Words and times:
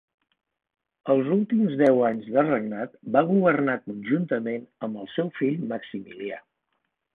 Els 1.15 1.27
últims 1.35 1.75
deu 1.81 2.01
anys 2.07 2.31
de 2.37 2.45
regnat 2.47 2.97
va 3.17 3.23
governar 3.33 3.77
conjuntament 3.83 4.67
amb 4.89 5.05
el 5.05 5.13
seu 5.19 5.33
fill 5.39 5.63
Maximilià. 5.75 6.45